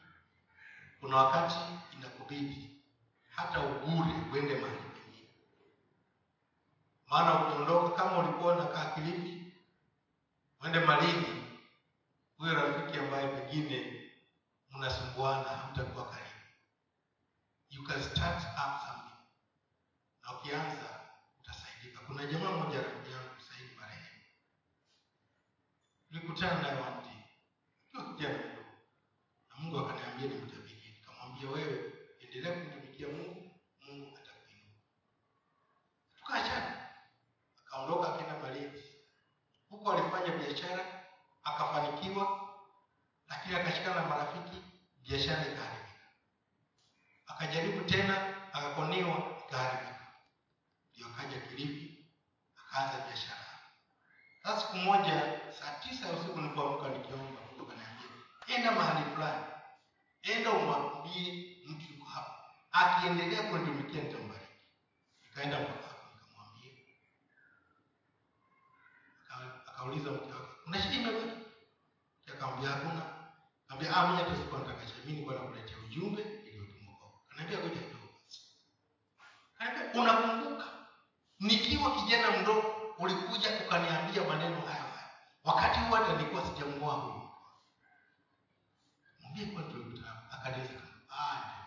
kuna 0.99 1.15
wakati 1.17 1.55
inakubidi 1.93 2.81
hata 3.35 3.59
ugure 3.59 4.13
uende 4.33 4.55
mahali 4.55 4.79
pengine. 4.79 5.29
Maana 7.09 7.33
ukiondoka 7.47 8.03
kama 8.03 8.17
ulikuwa 8.17 8.53
unakaa 8.53 8.85
kilifi 8.85 9.48
uende 10.61 10.79
malindi. 10.79 11.43
Huyo 12.37 12.53
rafiki 12.53 12.99
ambaye 12.99 13.27
pengine 13.27 14.09
mnasumbuana 14.69 15.49
hamtakuwa 15.49 16.09
karibu. 16.09 16.29
You 17.69 17.83
can 17.83 18.03
start 18.03 18.43
up 18.43 18.81
something. 18.87 19.15
Na 20.23 20.39
ukianza 20.39 21.09
utasaidika. 21.39 21.99
Kuna 21.99 22.25
jamaa 22.25 22.51
mmoja 22.51 22.81
rafiki 22.81 23.11
yangu 23.11 23.41
saidi 23.41 23.75
marehemu. 23.75 24.23
Nilikutana 26.09 26.61
naye 26.61 26.73
one 26.81 27.01
day. 27.03 27.23
Nikiwa 27.93 28.13
kijana 28.15 28.37
mdogo. 28.37 28.65
Na 29.49 29.55
mungu 29.55 29.79
akaniambia 29.79 30.27
nimtabirie 30.27 30.91
nikamwambia 30.91 31.49
wewe 31.49 31.93
endelea 32.19 32.53
kumtumikia 32.53 33.07
mungu 33.07 33.38
lakini 43.79 43.95
na 43.95 44.05
marafiki 44.09 44.61
biashara 45.07 45.41
ikaharibika. 45.41 46.05
Akajaribu 47.27 47.81
tena 47.89 48.15
akakoniwa 48.53 49.37
ikaharibika. 49.47 50.07
Ndio 50.93 51.07
akaja 51.07 51.39
kilifi 51.39 52.05
akaanza 52.55 53.05
biashara. 53.07 53.45
Sasa 54.43 54.61
siku 54.61 54.77
moja 54.77 55.39
saa 55.59 55.73
tisa 55.79 56.07
ya 56.07 56.13
usiku 56.13 56.41
nilipoamka 56.41 56.89
nikiomba 56.89 57.41
mungu 57.41 57.71
akaniambia 57.71 58.09
enda 58.55 58.71
mahali 58.71 59.15
fulani 59.15 59.45
enda 60.21 60.51
umwambie 60.51 61.57
mtu 61.67 61.93
yuko 61.93 62.05
hapa. 62.09 62.35
Akiendelea 62.71 63.43
kunitumikia 63.43 64.03
nitambariki 64.03 64.53
nikaenda 65.23 65.59
mpaka 65.59 65.95
nikamwambia. 66.15 66.71
Akauliza 69.67 70.11
mke 70.11 70.33
wake 70.33 70.47
una 70.67 70.81
shida 70.81 70.95
imebaki 70.95 71.39
akamwambia 72.33 72.69
hakuna 72.69 73.18
Kaambia 73.69 73.95
ah, 73.95 74.07
mimi 74.07 74.17
hata 74.23 74.35
sikuwa 74.35 74.59
nataka 74.61 74.85
chai, 74.85 75.01
mimi 75.05 75.25
nakuletea 75.25 75.77
ujumbe 75.77 76.21
iliyotumwa 76.21 76.93
kwako. 76.95 77.21
Kaniambia 77.29 77.59
ngoja 77.59 77.81
kidogo 77.81 78.07
basi. 78.23 78.41
Kaniambia 79.57 80.01
unakumbuka 80.01 80.65
nikiwa 81.39 81.95
kijana 81.95 82.37
mdogo 82.41 82.95
ulikuja 82.99 83.49
ukaniambia 83.67 84.23
maneno 84.23 84.61
hayo 84.61 84.83
hayo. 84.95 85.09
Wakati 85.43 85.79
huo 85.79 85.99
nilikuwa 86.07 86.45
sijamuoa 86.45 86.93
huyu. 86.93 87.29
Mwambie 89.21 89.45
kwa 89.45 89.63
tulikutana. 89.63 90.31
Akanieleza 90.31 90.79
ah, 91.09 91.37
ndio. 91.39 91.65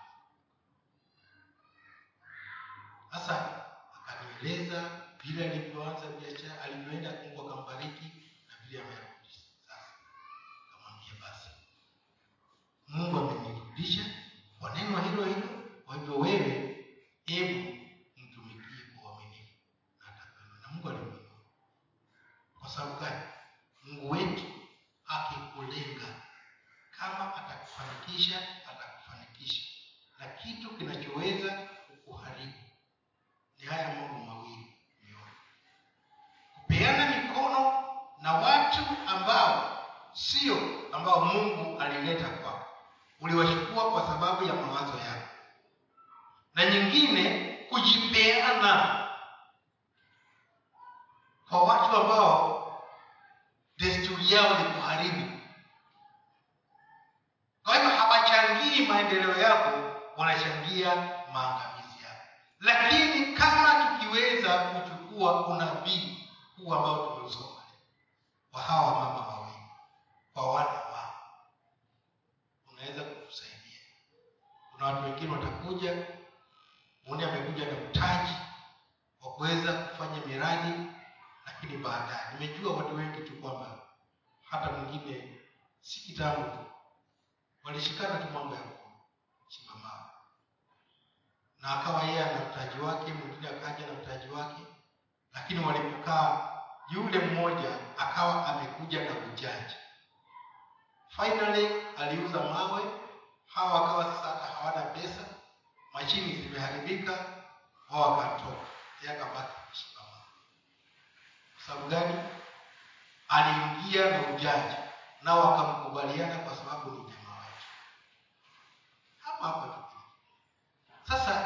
Sasa 3.13 3.65
akanieleza 4.09 4.91
vile 5.25 5.51
alivyoanza 5.51 6.07
biashara, 6.07 6.63
alivyoenda 6.63 7.11
Mungu 7.23 7.51
akambariki 7.53 8.05
na 8.49 8.55
vile 8.67 8.81
amerudi 8.83 9.13
kufundisha 13.83 14.05
kwa 14.59 14.75
neno 14.75 14.99
hilo 14.99 15.25
hilo. 15.25 15.49
Kwa 15.87 15.95
hivyo 15.95 16.19
wewe, 16.19 16.77
hebu 17.27 17.72
kuwa 65.23 65.47
unabii 65.47 66.17
kuwa 66.63 66.79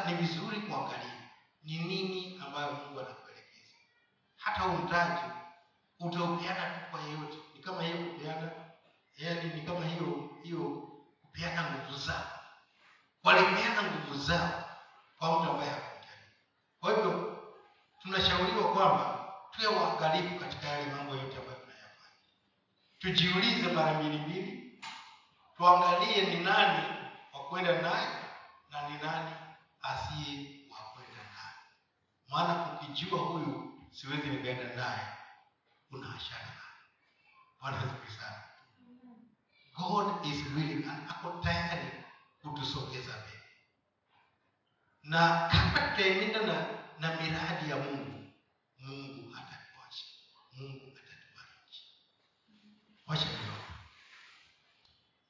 ni 0.07 0.13
vizuri 0.13 0.61
kuangalia 0.61 1.13
ni 1.63 1.77
nini 1.77 2.41
ambayo 2.45 2.71
mungu 2.73 2.99
anakuelekeza. 2.99 3.73
Hata 4.37 4.61
huu 4.61 4.77
mtaji 4.77 5.21
utaupeana 5.99 6.69
tu 6.79 6.91
kwa 6.91 7.01
yeyote. 7.01 7.37
Ni 7.53 7.59
kama 7.61 7.83
hiyo 7.83 7.97
kupeana 7.97 8.51
yaani 9.17 9.53
ni 9.53 9.61
kama 9.61 9.85
hiyo 9.85 10.29
hiyo 10.43 10.59
kupeana 11.21 11.61
nguvu 11.71 11.97
zao. 11.97 12.31
Walipeana 13.23 13.83
nguvu 13.83 14.17
zao 14.17 14.63
kwa 15.17 15.31
mtu 15.41 15.51
ambaye 15.51 15.69
hakujali 15.69 16.31
kwa 16.79 16.91
hivyo 16.95 17.37
tunashauriwa 18.01 18.73
kwamba 18.73 19.33
tuwe 19.51 19.67
waangalifu 19.67 20.39
katika 20.39 20.67
yale 20.67 20.91
mambo 20.91 21.15
yote 21.15 21.37
ambayo 21.37 21.57
tunayafanya. 21.59 22.15
Tujiulize 22.99 23.71
mara 23.73 23.93
mbili 23.93 24.17
mbili. 24.17 24.83
Tuangalie 25.57 26.21
ni 26.25 26.39
nani 26.43 26.83
wa 27.33 27.39
kwenda 27.49 27.81
naye 27.81 28.07
na 28.69 28.89
ni 28.89 28.97
nani 28.97 29.31
asiye 29.81 30.65
wakwenda 30.71 31.23
naye. 31.23 31.55
Maana 32.27 32.73
ukijua 32.81 33.19
huyu 33.19 33.87
siwezi 33.91 34.27
nikaenda 34.27 34.75
naye. 34.75 35.07
Una 35.91 36.07
hashara 36.07 36.45
naye. 36.45 36.57
Bwana 37.61 37.97
god 39.77 40.25
is 40.25 40.41
willing 40.55 40.83
ako 41.09 41.39
tayari 41.43 41.91
kutusogeza 42.41 43.13
mbele. 43.17 43.43
Na 45.03 45.49
kama 45.51 45.79
tutaenenda 45.87 46.41
na, 46.47 46.55
na 46.99 47.21
miradi 47.21 47.69
ya 47.69 47.75
mungu 47.77 48.31
mungu 48.79 49.35
atatuacha. 49.37 50.05
Mungu 50.53 50.85
atatubariki. 50.97 51.81
Wacha 53.07 53.25
niombe. 53.25 53.73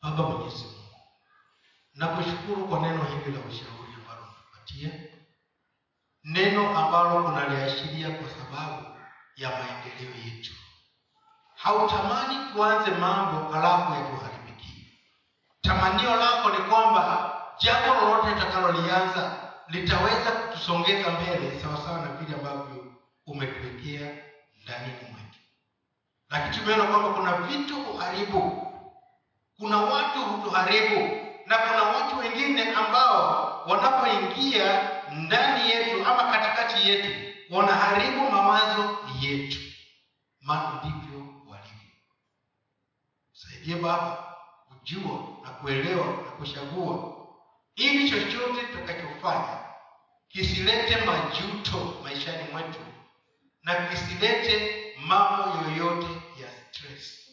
Baba 0.02 0.24
mwenyezi 0.30 0.64
mungu 0.64 0.84
nakushukuru 1.94 2.68
kwa 2.68 2.80
neno 2.80 3.04
hili 3.04 3.32
la 3.38 3.40
ushauri 3.46 3.87
ambalo 4.76 4.92
neno 6.24 6.78
ambalo 6.78 7.26
unaliashiria 7.26 8.10
kwa 8.10 8.30
sababu 8.30 8.86
ya 9.36 9.50
maendeleo 9.50 10.16
yetu. 10.26 10.54
Hautamani 11.56 12.52
tuanze 12.54 12.92
mambo 12.92 13.52
halafu 13.54 13.94
yatuharibikie. 13.94 14.86
Tamanio 15.62 16.16
lako 16.16 16.50
ni 16.50 16.58
kwamba 16.58 17.34
jambo 17.60 17.94
lolote 18.02 18.30
litakalolianza 18.36 19.52
litaweza 19.68 20.32
kutusongeza 20.32 21.12
mbele 21.12 21.60
sawasawa 21.60 22.02
na 22.02 22.08
vile 22.08 22.38
ambavyo 22.38 22.94
umetuwekea 23.26 24.12
ndani 24.64 24.94
mwetu 25.12 25.40
lakini 26.30 26.56
tumeona 26.58 26.84
kwamba 26.84 27.10
kuna 27.14 27.34
vitu 27.34 27.76
huharibu. 27.84 28.64
Kuna 29.58 29.78
watu 29.78 30.20
hutuharibu 30.20 31.18
na 31.46 31.58
kuna 31.58 31.84
watu 31.84 32.18
wengine 32.20 32.72
ambao 32.74 33.57
wanapoingia 33.68 34.90
ndani 35.12 35.70
yetu 35.70 36.06
ama 36.06 36.24
katikati 36.32 36.90
yetu 36.90 37.10
wanaharibu 37.50 38.32
mawazo 38.32 38.98
yetu. 39.22 39.58
Maana 40.42 40.80
ndivyo 40.84 41.20
walivyo. 41.48 41.92
Saidie 43.34 43.76
baba 43.76 44.36
kujua 44.68 45.20
na 45.44 45.50
kuelewa 45.50 46.06
na 46.06 46.32
kuchagua 46.32 47.14
ili 47.76 48.10
chochote 48.10 48.62
tutakachofanya 48.62 49.58
kisilete 50.30 51.06
majuto 51.06 51.94
maishani 52.04 52.44
mwetu 52.52 52.80
na 53.64 53.76
kisilete 53.76 54.74
mambo 55.06 55.70
yoyote 55.70 56.08
ya 56.42 56.48
stress. 56.72 57.30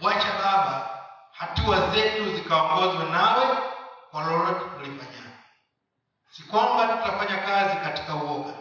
Wacha 0.00 0.32
baba 0.32 0.98
hatua 1.32 1.90
zetu 1.94 2.34
zikaongozwe 2.36 3.04
nawe 3.10 3.56
kwa 4.10 4.22
lolote 4.24 4.64
tulifanyana 4.78 5.21
si 6.32 6.42
kwamba 6.42 6.96
tutafanya 6.96 7.42
kazi 7.42 7.76
katika 7.76 8.14
uoga 8.16 8.54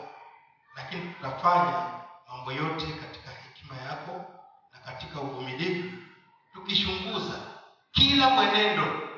lakini 0.75 1.13
tutafanya 1.13 1.91
mambo 2.29 2.51
yote 2.51 2.85
katika 2.85 3.31
hekima 3.31 3.75
yako 3.77 4.25
na 4.73 4.79
katika 4.79 5.19
uvumilivu 5.21 5.97
tukichunguza 6.53 7.39
kila 7.91 8.29
mwenendo 8.29 9.09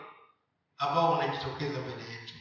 ambao 0.77 1.13
unajitokeza 1.13 1.79
mbele 1.79 2.11
yetu 2.11 2.33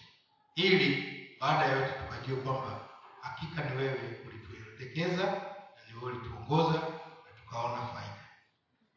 ili 0.55 1.13
baada 1.41 1.65
ya 1.65 1.73
yote 1.77 1.93
tukajue 1.93 2.37
kwamba 2.37 2.81
hakika 3.21 3.63
ni 3.65 3.77
wewe 3.77 4.21
ulituelekeza 4.27 5.23
na 5.27 5.83
ni 5.89 5.99
wewe 5.99 6.13
ulituongoza 6.13 6.73
na 6.79 7.41
tukaona 7.45 7.87
faida. 7.87 8.27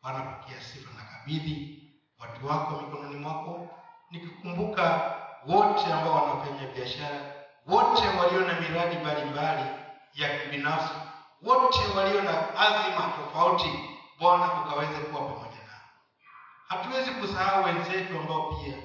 Bwana 0.01 0.19
pokea 0.21 0.62
sifa 0.62 0.91
na 0.93 1.04
kabidhi 1.04 1.82
watu 2.19 2.47
wako 2.47 2.82
mikononi 2.82 3.15
mwako. 3.15 3.69
Nikikumbuka 4.12 5.15
wote 5.48 5.94
ambao 5.94 6.14
wanafanya 6.16 6.68
biashara 6.76 7.34
wote 7.68 8.08
walio 8.08 8.40
na 8.42 8.60
miradi 8.62 8.96
mbalimbali 8.96 9.70
ya 10.14 10.40
kibinafsi 10.40 10.94
wote 11.44 11.80
walio 11.98 12.22
na 12.22 12.56
azima 12.60 13.12
tofauti 13.18 13.80
bwana 14.20 14.54
ukaweze 14.62 14.94
kuwa 15.00 15.22
pamoja 15.22 15.58
nao. 15.68 15.90
Hatuwezi 16.68 17.12
kusahau 17.12 17.64
wenzetu 17.64 18.20
ambao 18.20 18.52
pia 18.54 18.76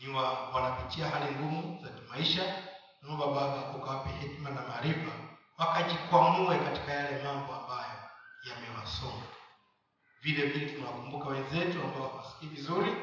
ni 0.00 0.14
wa, 0.14 0.32
wanapitia 0.54 1.08
hali 1.08 1.34
ngumu 1.34 1.82
za 1.82 1.88
kimaisha. 1.88 2.54
Naomba 3.02 3.26
baba 3.26 3.70
ukawape 3.76 4.08
hekima 4.10 4.50
na 4.50 4.62
maarifa 4.62 5.12
wakajikwamue 5.58 6.58
katika 6.58 6.92
yale 6.92 7.22
mambo 7.24 7.54
ambayo 7.54 7.92
yamewasonga. 8.44 9.26
Vile 10.22 10.46
vile 10.46 10.66
tunawakumbuka 10.72 11.28
wenzetu 11.28 11.82
ambao 11.82 12.08
hawasikii 12.08 12.46
vizuri 12.46 12.96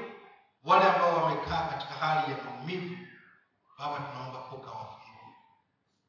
wale 0.63 0.85
ambao 0.85 1.23
wamekaa 1.23 1.67
katika 1.67 1.93
hali 1.93 2.31
ya 2.31 2.37
maumivu 2.43 2.95
baba 3.79 3.97
tunaomba 3.99 4.39
ukawafungue 4.51 5.33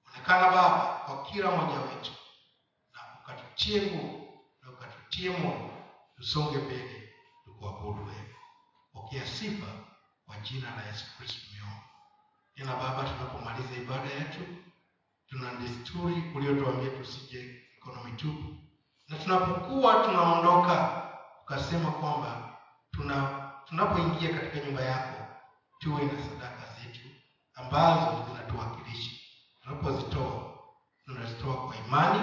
onekana 0.09 0.51
baba 0.51 1.03
kwa 1.07 1.23
kila 1.25 1.51
mmoja 1.51 1.81
wetu. 1.81 2.13
Na 2.95 3.01
ukatutie 3.23 3.83
nguvu 3.83 4.41
na 4.63 4.71
ukatutie 4.71 5.31
moyo 5.31 5.71
tusonge 6.17 6.59
mbele 6.59 7.13
tukuabudu 7.45 8.07
wewe. 8.07 8.35
Pokea 8.93 9.27
sifa 9.27 9.67
kwa 10.27 10.37
jina 10.37 10.77
la 10.77 10.83
yesu 10.87 11.05
kristo 11.17 11.39
tumeomba 11.47 11.85
tena 12.55 12.77
baba 12.77 13.03
tunapomaliza 13.09 13.77
ibada 13.77 14.11
yetu 14.11 14.41
tuna 15.29 15.55
desturi 15.55 16.33
uliotuambia 16.35 16.91
tusije 16.91 17.67
mikono 17.75 18.05
mitupu. 18.05 18.55
Na 19.09 19.19
tunapokuwa 19.19 19.95
tunaondoka 20.05 21.03
ukasema 21.43 21.91
kwamba 21.91 22.59
tuna 22.91 23.51
tunapoingia 23.69 24.39
katika 24.39 24.67
nyumba 24.67 24.83
yako 24.83 25.27
tuwe 25.79 26.03
na 26.05 26.23
sadaka 26.23 26.60
ambazo 27.63 28.25
zinatuwakilisha. 28.29 29.11
Tunapozitoa, 29.63 30.55
tunazitoa 31.05 31.55
kwa 31.67 31.77
imani, 31.77 32.21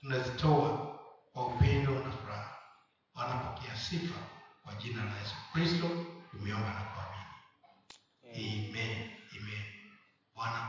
tunazitoa 0.00 0.98
kwa 1.32 1.46
upendo 1.46 1.92
na 1.92 2.10
furaha. 2.10 2.56
Wanapokea 3.14 3.76
sifa 3.76 4.18
kwa 4.64 4.74
jina 4.74 5.04
la 5.04 5.18
Yesu 5.20 5.34
Kristo, 5.52 5.88
tumeomba 6.30 6.68
na 6.68 6.80
kuamini. 6.80 7.32
Amen. 8.70 9.10
Amen. 9.40 9.64
Bwana 10.34 10.68